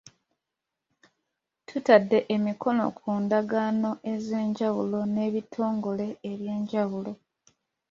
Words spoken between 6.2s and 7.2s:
eby'enjawulo.